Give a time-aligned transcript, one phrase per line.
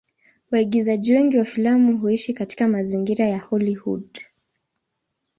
[0.51, 4.21] Waigizaji wengi wa filamu huishi katika mazingira ya Hollywood.